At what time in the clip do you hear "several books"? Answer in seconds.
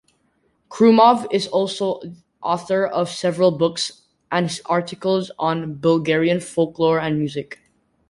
3.07-4.01